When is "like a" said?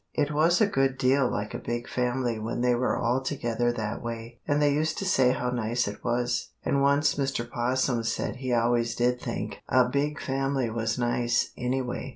1.29-1.59